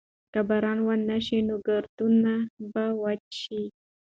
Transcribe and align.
که 0.33 0.39
باران 0.47 0.79
ونه 0.87 1.17
شي 1.25 1.39
نو 1.47 1.55
کروندې 1.65 2.35
به 2.71 2.85
وچې 3.01 3.29
شي. 3.41 3.61